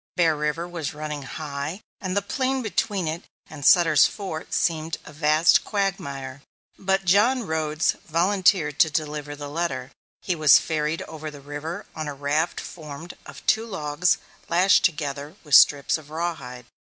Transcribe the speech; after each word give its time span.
Bear 0.15 0.35
River 0.35 0.67
was 0.67 0.95
running 0.95 1.21
high, 1.21 1.79
and 1.99 2.17
the 2.17 2.23
plain 2.23 2.63
between 2.63 3.07
it 3.07 3.25
and 3.51 3.63
Sutter's 3.63 4.07
Fort 4.07 4.51
seemed 4.51 4.97
a 5.05 5.13
vast 5.13 5.63
quagmire, 5.63 6.41
but 6.79 7.05
John 7.05 7.45
Rhodes 7.45 7.95
volunteered 8.07 8.79
to 8.79 8.89
deliver 8.89 9.35
the 9.35 9.47
letter. 9.47 9.91
He 10.23 10.33
was 10.35 10.57
ferried 10.57 11.03
over 11.03 11.29
the 11.29 11.39
river 11.39 11.85
on 11.95 12.07
a 12.07 12.15
raft 12.15 12.59
formed 12.59 13.13
of 13.27 13.45
two 13.45 13.67
logs 13.67 14.17
lashed 14.49 14.83
together 14.83 15.35
with 15.43 15.53
strips 15.53 15.99
of 15.99 16.09
rawhide. 16.09 16.65